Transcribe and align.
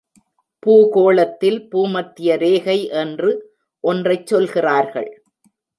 பூகோளத்தில் 0.65 1.59
பூமத்திய 1.69 2.37
ரேகை 2.37 2.87
என்று 2.87 3.31
ஒன்றைச் 3.83 4.27
சொல்கிறார்கள். 4.27 5.23